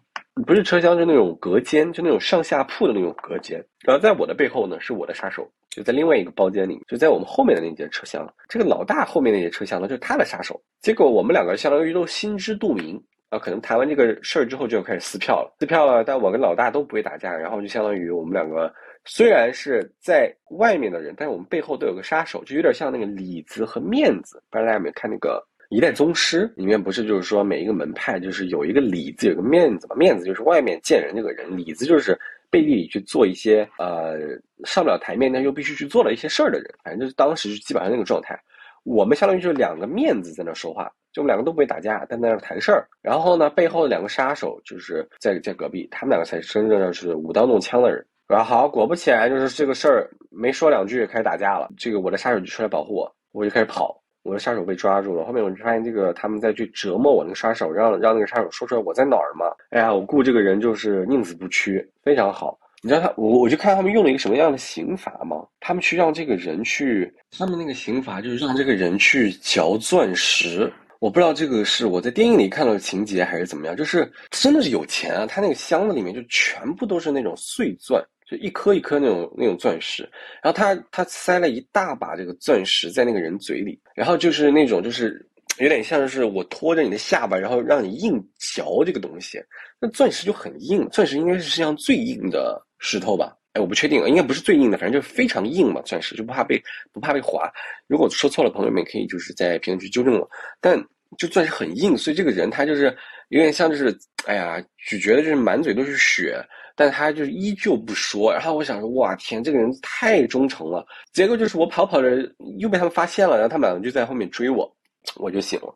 [0.46, 3.64] 不是车厢，是那种隔间，就那种上下铺的那种隔间。
[3.82, 8.26] 然后在我的背后呢，是我的杀手，就在另外一个包间里，就在我们后面的那节车厢。
[8.48, 10.62] 这个老大后面那节车厢呢，就是他的杀手。
[10.82, 13.02] 结果我们两个相当于都心知肚明。
[13.30, 16.04] 啊，可能谈完这个事儿之后就要开始撕票了，撕票了。
[16.04, 18.72] 但我跟老大都不会打架，然后就相当于我们两个
[19.06, 24.42] 虽然是在外面的人，但是我们背后都有个杀手，就有点像那个里子和面子。
[24.50, 29.96] 不知道大家有没有看那个《一代宗师》里面，不是就是说每一个门派就是有一个里子，有个面子嘛？
[29.96, 32.18] 面子就是外面见人这个人，里子就是
[32.50, 34.20] 背地里去做一些呃
[34.64, 36.74] 上不了台面但又必须去做的一些事儿的人。
[36.84, 38.40] 反正就是当时就基本上那个状态，
[38.84, 40.90] 我们相当于就是两个面子在那说话。
[41.12, 42.88] 就我们两个都不会打架，但在那谈事儿。
[43.02, 48.04] 然后呢，背后的两个杀手就是在在隔壁，他们两个才真正的是舞刀弄枪的人。
[48.28, 51.70] 然后好，果不其然，就是这个事儿没说两句，开始打架了。
[51.78, 54.00] 这个我的杀手就出来保护我，我就开始跑。
[54.24, 55.26] 我的杀手被抓住了。
[55.26, 59.48] 后面我就发现，这个他们在去折磨我那个杀手，让让那个杀手说出来我在哪儿嘛。
[59.72, 62.58] 哎呀，我雇这个人就是宁死不屈，非常好。
[62.82, 65.46] 你知道他，我我就看他们用了一个什么样的刑罚吗？
[65.60, 70.72] 他们去让这个人去，他们那个刑罚就是让这个人去嚼钻石。
[71.04, 75.26] 我不知道这个是我在电影里看到的情节还是怎么样，就是真的是有钱啊！
[75.26, 80.10] 他那个箱子里面就全部都是那种碎钻，就一颗一颗那种那种钻石。
[80.42, 89.38] 然后他他塞了一大把这个钻石在那个人嘴里，然后就是那种就是有点像是我拖着你的下巴，然后让你硬嚼这个东西。
[89.82, 93.36] 那钻石就很硬，钻石应该是世界上最硬的石头吧？
[93.52, 96.64] 哎，我不确定，应该不是最硬的，反正就是非常硬嘛，钻石就不怕被
[96.94, 97.52] 不怕被划。
[97.88, 100.28] 如果说错了，朋友们可以就是在评论区纠正我。
[100.62, 100.82] 但
[101.18, 102.86] 就钻石很硬，所以这个人他就是
[103.30, 103.96] 有点像就是，
[104.26, 106.44] 哎呀，咀嚼的就是满嘴都是血，
[106.76, 108.32] 但他就是依旧不说。
[108.32, 110.86] 然后我想说，哇天，这个人太忠诚了。
[111.14, 112.18] 结果就是我跑跑着
[112.58, 114.70] 又被他们发现了，然后他们两个就在后面追我，
[115.16, 115.76] 我就醒了。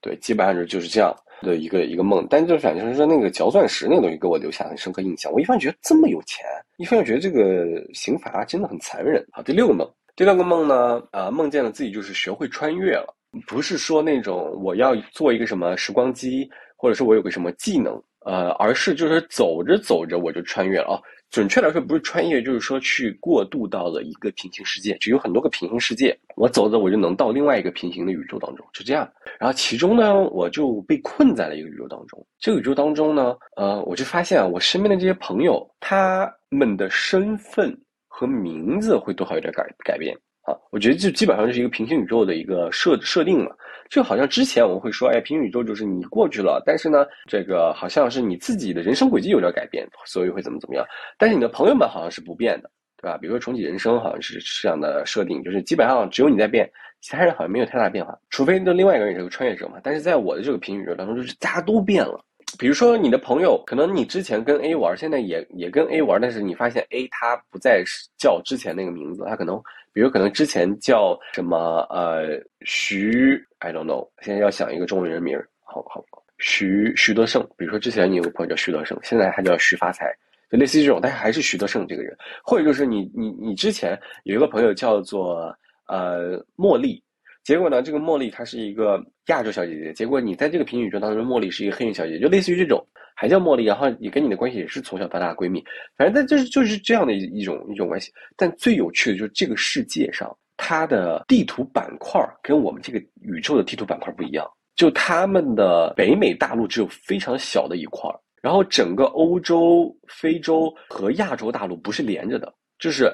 [0.00, 1.14] 对，基本上就就是这样。
[1.42, 5.32] 的一个一个梦，但就是反正是说那个嚼钻石那个东西给我留下很深刻印象。
[5.32, 9.26] 我一方面觉得这么有钱，一方面觉得这个刑罚真的很残忍。
[9.32, 13.12] 好，第六个梦，第六个梦呢，啊，梦见了自己就是学会穿越了，
[13.46, 21.00] 不是说那种我要做一个什么时光机，或者是我有个什么技能，呃，而是就是走着走着我就穿越了啊。
[21.30, 29.10] 准确来说，不是穿越，就是说去过渡到了一个平行世界，就有很多个平行世界，我走着我就能到另外一个平行的宇宙当中，就这样。
[29.38, 32.22] 然后其中呢，我就被困在了一个宇宙当中。
[32.38, 37.74] 这个宇宙当中呢，呃，我就发现啊，我身边的这些朋友，他们的身份
[38.06, 40.56] 和名字会多少有点改改变啊。
[40.70, 43.56] 我觉得这基本上就是一个平行宇宙的一个设设定了。
[43.90, 50.86] 就好像之前我们会说，哎，平行宇宙就是你过去了，但是呢，这个好像是你自己的人生轨迹有点改变，所以会怎么怎么样。
[51.18, 53.18] 但是你的朋友们好像是不变的，对吧？
[53.18, 56.70] 比如说重启人生好像是这样的设定，就是基本上只有你在变，
[57.02, 59.78] 其他人好像没有太大变化，除非那另外一个人是个穿越者嘛。
[59.82, 62.18] 但是在我的这个平行宇宙当中，就是大家都变了。
[62.58, 67.82] 比如说你的朋友，可能你之前跟 A 玩，现在也也跟 A 玩，但是你发现 A 他不再
[68.16, 69.60] 叫之前那个名字，他可能，
[69.92, 76.04] 比如可能之前叫什么呃徐，I don't know，现在要想一个中文人名，好好
[76.38, 80.12] 徐徐德胜，比如说之前你有个朋友叫徐德胜，现在他叫徐发财，
[80.50, 87.02] 就类似于这种，但是还是徐德胜这个人，或者就是你你你之前有一个朋友叫做呃茉莉。
[87.44, 87.82] 结果呢？
[87.82, 89.92] 这个茉莉她是一个亚洲小姐姐。
[89.92, 92.80] 结果你在这个平行宇宙当中，茉莉是一个黑人小姐姐，就类似于这种，
[93.16, 93.64] 还叫茉莉。
[93.64, 95.60] 然后你跟你的关系也是从小到大的闺蜜，
[95.96, 98.12] 反正但就是就是这样的一一种一种关系。
[98.36, 104.48] 但最有趣的就是这个世界上，它的地图板块跟我们这个宇宙的地图板块不一样。
[104.76, 108.08] 就他们的北美大陆只有非常小的一块，
[108.40, 113.12] 然后整个欧洲、非洲和亚洲大陆不是连着的，就是。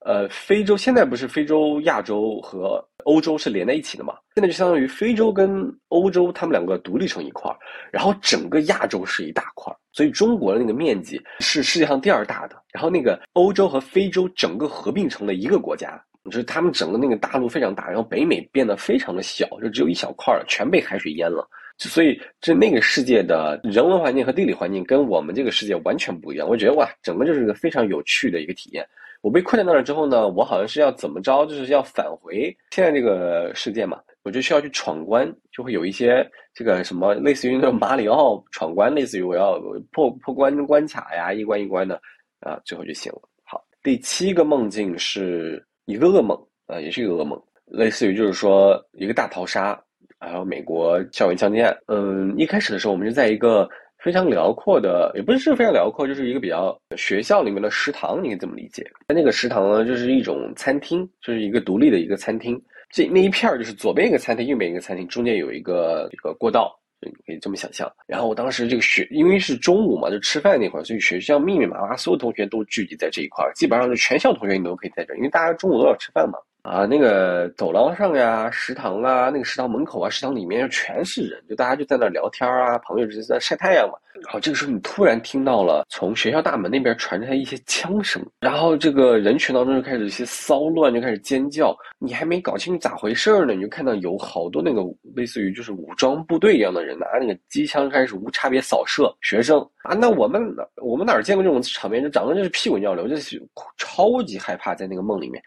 [0.00, 4.14] 呃，非洲现在不是非洲、亚洲和欧洲是连在一起的嘛？
[4.34, 7.56] 现在就相当于非洲跟欧洲他们两个独立成一块儿，
[7.92, 12.56] 然后整个亚洲是一大块儿，所以中国的那个面积是世界上第二大的。
[12.72, 21.46] 然后那个欧洲和非洲整个合并成了一个国家，就是他们整个那个大陆非常大，然后北美变得非常的小，就只有一小块儿，全被海水淹了。
[21.76, 26.48] 所以这那个世界的人文环境和地理环境跟我们这个世界完全不一样。
[26.48, 28.86] 我觉得哇，整个就是一个非常有趣的一个体验。
[29.22, 39.60] 我被困在那儿之后呢，我好像是要怎么着，就是要返回现在这个世界嘛，我就需要去闯关，就会有一些这个什么类似于那种马里奥闯关，类似于我要
[39.92, 42.00] 破破关关卡呀，一关一关的
[42.40, 43.20] 啊，最后就醒了。
[43.44, 46.34] 好，第七个梦境是一个噩梦
[46.66, 49.78] 啊，也是一个噩梦，类似于就是说一个大逃杀，
[50.18, 51.76] 还有美国校园枪击案。
[51.88, 53.68] 嗯，一开始的时候我们是在一个。
[54.02, 58.82] 非常辽阔的，也不是非常辽阔，就是一个比较学校里面的食堂，你可以这么理解。
[59.08, 62.60] 那那个食堂呢，就是一种餐厅，就是一个独立的一个餐厅。
[62.90, 67.90] 这那一片儿就是左边一个餐厅，右边一个餐厅，中间有一个一个过道，你可以这么想象。
[68.08, 76.38] 然后我当时这个学，因为是中午嘛，就吃饭那会儿，所以学校密密麻麻，所有同学都聚集在这一块儿，基本上就全校同学你都可以在这儿，因为大家中午都要吃饭嘛。
[76.62, 83.94] 啊，那个走廊上呀，食堂啊，那个食堂门口啊，食堂里面全是人，就大家就在那聊天啊，朋友就是在晒太阳嘛。
[84.28, 91.74] 好，这个时候你突然听到了从学校大门那边传出来一些枪声，然后这个人群当中就开始一些骚乱，就开始尖叫。
[91.98, 94.82] 你还没搞清楚咋回事呢，你就看到有好多那个
[95.16, 99.94] 类似于就是武装部队一样的人拿那个机枪开始无差别扫射学生啊。
[99.94, 100.42] 那我们
[100.82, 102.02] 我们哪见过这种场面？
[102.02, 103.42] 就长得就是屁滚尿流，就是
[103.78, 105.42] 超级害怕在那个梦里面。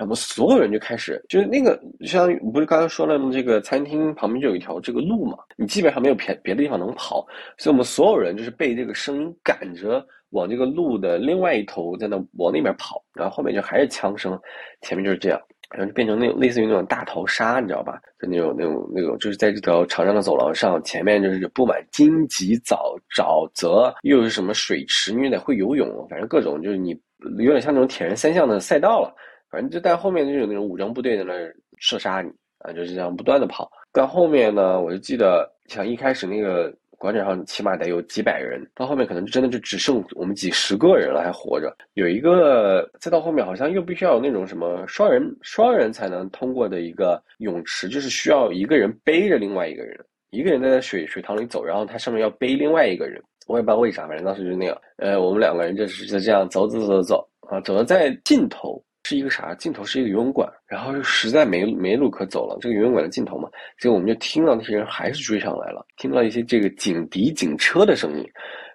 [0.00, 7.26] 我们所有人就开始，就是那个，相当于不是刚刚说了这个餐厅旁边就有一条这个路嘛，你基本上没有别别的地方能跑，
[7.58, 14.38] 所以我们所有人就是被这个声音赶着往这个路的另外一头在那往那边跑，然后后面就还是枪声，
[14.82, 18.00] 前面就是这样，然后就变成那种类似于那种大逃杀，你知道吧？
[18.20, 26.90] 就那种那种那种，就是在这条长长的走廊上，前面就是布满荆棘、沼沼泽，又是什么水池，你得会游泳，反正各种就是你
[27.38, 29.14] 有点像那种铁人三项的赛道了。
[29.50, 31.32] 反正就在后面就有那种武装部队在那
[31.78, 33.70] 射杀你啊，就是这样不断的跑。
[33.92, 41.74] 到后面呢，我就记得像一开始那个广场上起码得有几百人，到后面可能真的就只剩我们几十个人了还活着。
[41.94, 49.98] 有一个再到后面好像又必须要有那种什么双人双人才能通过的一个泳池，就是需要一个人背着另外一个人，
[50.30, 53.20] 一个人在水水塘里走，然后他上面要背另外一个人。
[53.46, 54.80] 我也不知道为啥，反正当时就那样。
[54.98, 58.80] 呃，我们两个人就是就这样走走走走啊，走到在尽头。
[59.04, 59.54] 是一个啥？
[59.54, 62.56] 尽头是一个游泳馆，然后又实在没没路可走了。
[62.60, 68.28] 这个游泳馆的尽头嘛，结果我们就听到那些人还是追上来了，听到一些这个警笛、警车的声音。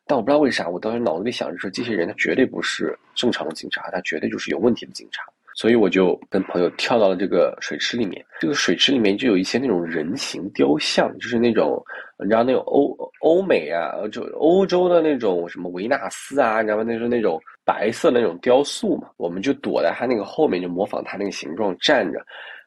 [0.07, 5.23] 但我不知道为啥，我当时脑子里想着说，这些人他绝对不是正常的警察，他绝对就是有问题的警察。
[5.57, 8.23] 所以我就跟朋友跳到了这个水池里面。
[8.41, 11.81] 这个水池里面就有一些那种人形雕像，就是那种
[12.19, 16.83] 你知道那种欧欧美啊，就欧洲的那种什么维纳斯啊，你知道吗？
[16.83, 19.09] 那种那种白色那种雕塑嘛。
[19.17, 22.19] 我们就躲在他那个后面，就模仿他那个形状站着。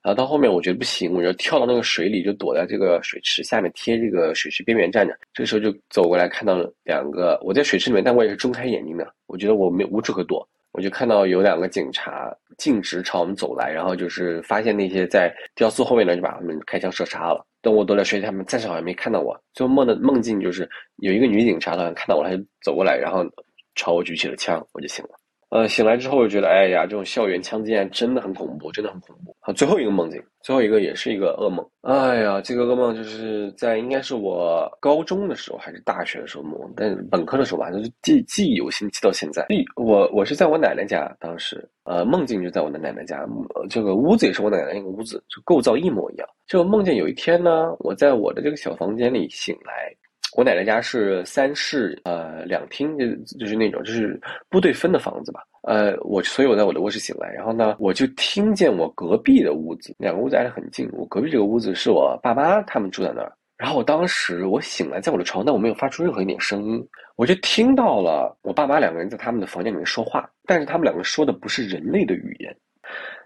[0.02, 5.16] 然后到后面我觉得不行，我就跳到那个水里，就躲在这个水池下面，贴这个水池边缘站着。
[5.32, 9.12] 这个时候就走过来看到两个，我在水池里面，但我也是睁开眼睛的。
[9.26, 10.46] 我觉得我没无处可躲。
[10.72, 17.44] 我就看到有两个警察径直朝我们走来，然后就是发现那些在雕塑后面的就把他们开枪射杀了。
[17.61, 19.37] 等我躲在水里，他们暂时好像没看到我。
[19.54, 23.24] 最后梦的梦境就是有一个女警察好像看到我，她就走过来，然后
[23.79, 25.11] 朝我举起了枪，我就醒了。
[25.51, 29.35] 呃，醒来之后就觉得，哎呀，这种校园枪击案真的很恐怖，真的很恐怖。
[29.41, 31.67] 好，最后一个梦境，最后一个也是一个噩梦。
[31.81, 39.47] 哎呀，这个噩梦就是在应该是我高中的时候还是大学的时候梦，但是本科的时候吧，就是记记忆犹新，记到现在。
[39.77, 43.27] 我我是在我奶奶家，当时呃梦境就在我的奶奶家，
[43.71, 46.29] 这个屋子也是我奶奶那个屋子，就构造一模一样。
[46.47, 49.97] 就梦见有一天呢，我在我的这个小房间里醒来。
[50.37, 53.07] 我奶奶家是三室呃两厅，就
[53.38, 55.41] 就是那种就是部队分的房子吧。
[55.62, 60.88] 呃，我所以我在我的卧室醒来，然后呢，我就听见我隔壁的屋子，两个屋子挨得很近。
[60.93, 63.33] 我隔壁这个屋子是我爸妈他们住在那儿。
[63.57, 72.57] 然后我当时我醒来，在我的床，但我没有发出任何一点声音，我就听到了我爸妈两个人在他们的房间里面说话，但是他们两个说的不是人类的语言，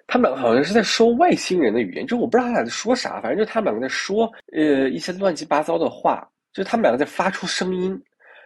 [0.07, 6.27] 他们两个好像是在说外星人的语言，就我不知道他俩在说啥，反正就他们两个在说呃一些乱七八糟的话。
[6.53, 8.01] 就他们两个在发出声音，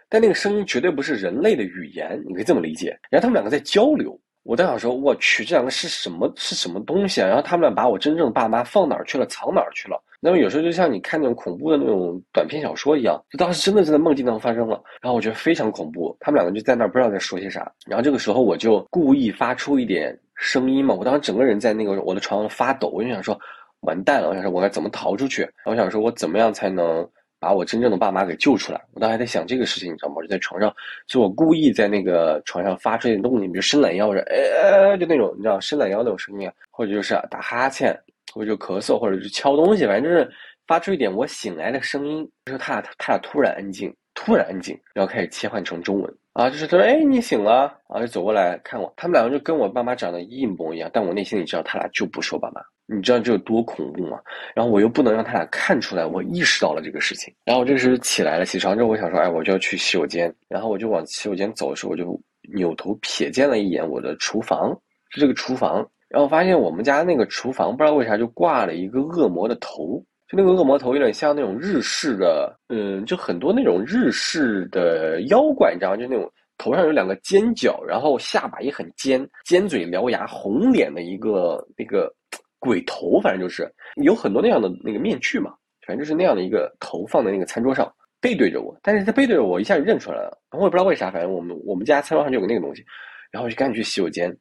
[0.09, 2.97] 但那个声音绝对不是人类的语言，你可以这么理解。
[3.09, 6.31] 然后他们两个在交流，我在想说，我去，这两个是什么？
[6.35, 7.27] 是什么东西啊？
[7.27, 9.25] 然后他们俩把我真正的爸妈放哪儿去了？
[9.25, 10.01] 藏哪儿去了？
[10.19, 16.15] 那么有时候就像你看那种恐怖的那种短篇小说一样，就当时真的是在梦境当中发生了，然后我觉得非常恐怖。
[16.19, 23.39] 他们两个就在那儿不知道在说些啥，然后这个时候我就故意发出一点声音嘛，我当时整个人在那个我的床上发抖，我就想说
[23.81, 25.47] 完蛋了，我想说我该怎么逃出去？
[25.65, 27.07] 我想说我怎么样才能
[27.39, 28.81] 把我真正的爸妈给救出来？
[28.93, 30.15] 我当时还在想这个事情，你知道吗？
[30.17, 30.73] 我就在床上，
[31.07, 37.97] 就我故意在那个床上发出一点动静，比如伸懒腰，者哎，就那种你知道伸懒腰那种声音，或者就是打哈欠。
[38.33, 40.29] 或者就咳嗽，或者就敲东西，反正就是
[40.67, 42.29] 发出一点我醒来的声音。
[42.45, 48.93] 就是他俩，他俩突然安静，突然安静，然后开始切换成中文啊，就是他说：“哎，你醒了。”啊，就走过来看我。
[48.95, 52.61] 他们两个就跟我爸妈长得一模一样，但我内心里知道他俩就不是我爸妈。
[52.85, 54.19] 你知道这有多恐怖吗？
[54.53, 57.33] 然后我又不能让他俩看出来，我意识到了这个事情。
[57.43, 62.21] 然后我这时起来了，起床之后我想说：“哎，我就要去洗手间。”然后我就往洗手间走的时候，我就
[62.53, 65.83] 扭头瞥见了一眼我的厨房，是这个厨房。
[66.07, 75.95] 然后发现我们家那个厨房不知道为啥就挂了一个恶魔的头，就那个恶魔头有点像那种日式的，嗯，就很多那种日式的妖怪，你知道？
[75.95, 82.13] 就那种头上有两个尖角，然后下巴也很尖，尖嘴獠牙、红脸的一个那个
[82.59, 83.71] 鬼头，反正就是
[84.03, 85.53] 有很多那样的那个面具嘛，
[85.85, 92.83] 反正就是那样的一个头放在那个餐桌上，背对着我，但是他背对着我，一下就认出来了，我也不知道为啥，反正我们我们家餐桌上就有那个东西，
[93.31, 94.35] 然后我就赶紧去洗手间。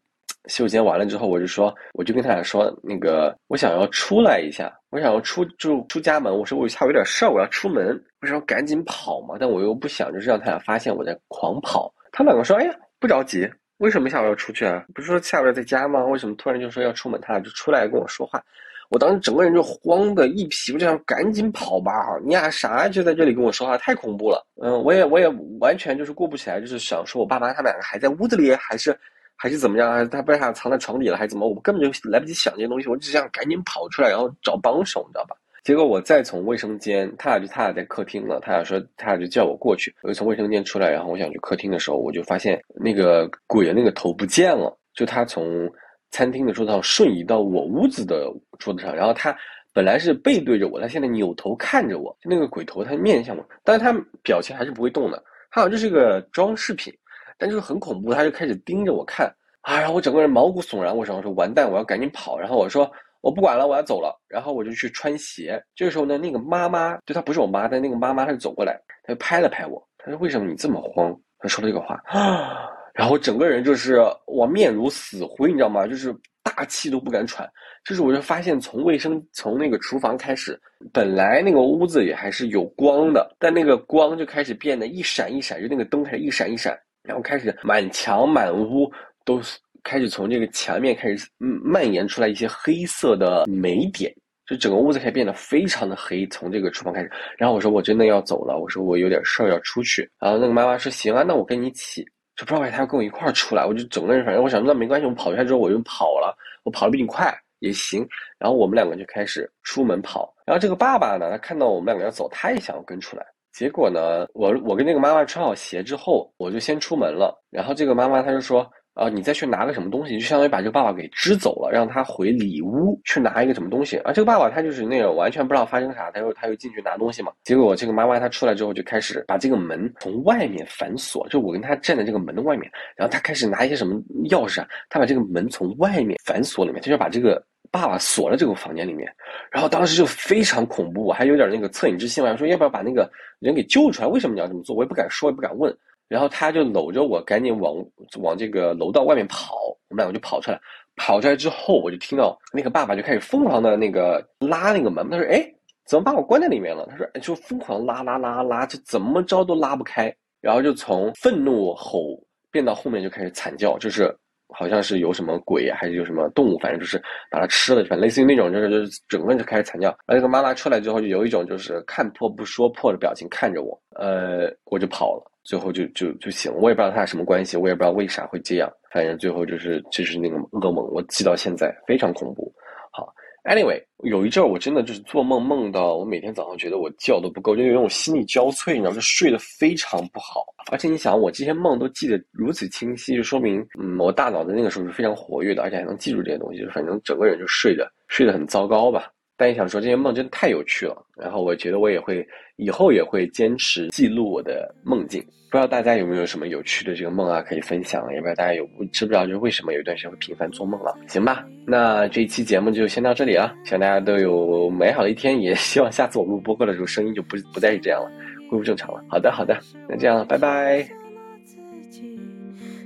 [0.47, 6.33] 洗手间完了之后，我就说，我就跟他俩说，那个我想要出来一下，我想要出就出家门。
[6.33, 9.37] 我说我下午有点事儿，我要出门，我说赶紧跑嘛。
[9.39, 11.93] 但我又不想就是让他俩发现我在狂跑。
[12.13, 14.85] 他们两个说，哎呀，不着急，为什么下午要出去啊？
[14.95, 16.05] 不是说下午要在家吗？
[16.05, 17.21] 为什么突然就说要出门？
[17.21, 18.43] 他俩就出来跟我说话。
[18.89, 21.93] 我当时整个人就慌的一屁股，就想赶紧跑吧。
[22.23, 24.47] 你俩啥就在这里跟我说话，太恐怖了。
[24.63, 25.27] 嗯，我也我也
[25.61, 28.97] 完全就是过不起来，就是想说我爸妈他们两个还在屋子里，还是。
[29.37, 30.09] 还是怎么样还是？
[30.09, 31.16] 他被他藏在床底了？
[31.16, 31.46] 还是怎么？
[31.46, 35.37] 我根本就来不及想这些东西，我只想赶紧跑出来，然后找帮手，你知道吧？
[35.62, 39.94] 结果我再从卫生间，他俩就他俩在客厅了，他俩说他俩就叫我过去。
[40.03, 45.68] 我就从卫生间出来，然后我想去客厅的时候，我就发现那个鬼的那个头不见了，就他从
[46.12, 49.37] 餐厅的桌子上瞬移到我屋子的桌子上，然后他
[49.72, 56.94] 本来是背对着我，他现在扭头看着我，那个鬼头他面向我，但是他表情还是不会动的，他好像就是个装饰品。
[57.38, 59.27] 但就是很恐怖，他就开始盯着我看
[59.62, 60.96] 啊，然后我整个人毛骨悚然。
[60.96, 62.38] 我想说完蛋，我要赶紧跑。
[62.38, 64.16] 然后我说我不管了，我要走了。
[64.29, 65.62] 然后我就去穿鞋。
[65.75, 71.14] 这个时候呢，那个妈妈就她不是我妈，但那个妈妈她就走过来，她就拍了拍我，她说为什么你这么慌？
[71.38, 75.87] 她说了这个话啊， 然后整个人就是我面如死灰，你知道吗？
[75.87, 77.49] 就是大气都不敢喘。
[77.85, 80.59] 就是我就发现从卫生从那个厨房开始，
[80.92, 86.77] 本来那个屋子里还是有光的，但那个光就开始变得一闪一闪，就那个灯开始一闪一闪。
[87.07, 88.90] 然后开始满墙满屋
[89.25, 89.40] 都
[89.83, 94.12] 开始从这个墙面开始蔓延出来一些黑色的霉点，
[94.47, 96.27] 就整个屋子开始变得非常的黑。
[96.27, 100.11] 从这个厨房开始，然后我说我真的要走了，我说我有点事儿要出去。
[100.19, 102.03] 然后那个妈妈说行啊，那我跟你一起，
[102.35, 103.64] 就不知道为啥要跟我一块儿出来。
[103.64, 108.07] 我就整个人反正我想那没关系，我跑出来之后我就跑了，我跑得比你快也行。
[108.38, 110.35] 然后我们两个就开始出门跑。
[110.45, 113.25] 然后这个爸爸呢，他看到我们两个要走，他也想要跟出来。
[113.57, 117.42] 结果呢，我我跟那个妈妈穿好鞋之后，我就先出门了。
[117.51, 127.33] 然后这个妈妈她就说：“啊，你再去拿个什么东西，就相当于把这个爸爸给支走了，让他回里屋去拿一个什么东西。”啊，这个爸爸他就是那种完全不知道发生啥，他又他又进去拿东西嘛。
[127.45, 133.95] 结果这个妈妈她出来之后就开始把这个门从外面反锁，就我跟他站在这个门的外面，然后他开始拿一些什么
[134.29, 137.42] 钥匙啊，他把这个门从外面反锁里面，他就把这个。
[137.71, 139.11] 爸爸锁在这个房间里面，
[139.51, 144.09] 然后当时就非常恐怖，我还有点那个恻隐之心嘛，说要不要把那个人给救出来？
[144.09, 144.75] 为什么你要这么做？
[144.75, 145.77] 我也不敢说，也不敢问。
[146.09, 147.75] 然后他就搂着我，赶紧往
[148.21, 149.57] 往这个楼道外面跑。
[149.89, 150.61] 我们两个就跑出来，
[150.95, 155.09] 跑出来之后，我就听到那个爸爸就开始疯狂的那个拉那个门。
[155.11, 155.45] 他说：“哎，
[155.87, 162.21] 怎么把我关在里面了？”他说：“就疯狂拉拉拉拉，就怎么着都拉不开。”然后就从愤怒吼
[162.53, 164.17] 变到后面就开始惨叫，就是。
[164.49, 169.91] 好像是有什么鬼，还是有什么动物，反正就是把它吃了，反正类似于那种，就是就是整个人就开始惨叫。
[170.07, 176.59] 而那个妈妈出来之后，就有一种就是看破不说破的表情看着我，呃，我就跑了，最后就就就醒了。
[176.59, 182.53] 我也不知道他俩什么关系，我也不知道为啥会这样，反正最后就是就是那个噩梦，我记到现在非常恐怖。
[182.91, 183.13] 好。
[183.47, 190.45] Anyway，有一阵儿我真的就是做梦梦到我每天早上觉得我觉都不够，就因为我心力交瘁，你知道，就睡得非常不好。
[190.73, 199.09] 而且你想，我这些梦都记得如此清晰，就说明嗯，我大脑在那个时候是非常活跃的，而且还能记住这些东西，就反正整个人就睡得睡得很糟糕吧。
[199.37, 202.26] 但也想说这些梦真的太有趣了，然后我觉得我也会
[202.57, 205.22] 以后也会坚持记录我的梦境。
[205.49, 208.03] 不知道大家有没有什么有趣的这个梦啊可以分享？
[208.12, 210.99] 也不知道大家有知不知道就是为什么有一段时间会频繁做梦了？
[211.07, 218.11] 行吧，那这一期节目就先到这里了，希望大家都有美好的一天，也 希望下次我录播客的时候声音就不不再是这样了，
[218.51, 219.03] 恢复正常了。
[219.09, 219.57] 好的，好的，
[219.89, 220.87] 那这样了，拜拜。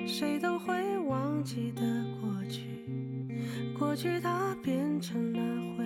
[0.06, 0.74] 谁都会
[1.08, 1.80] 忘记的
[2.20, 2.60] 过去，
[3.78, 5.40] 过去它变成了
[5.78, 5.84] 回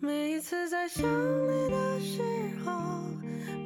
[0.00, 2.22] 每一次在想你的时
[2.64, 2.70] 候，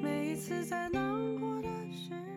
[0.02, 2.31] 每一次在难过的时候。